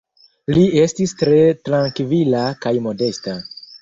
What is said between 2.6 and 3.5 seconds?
kaj modesta.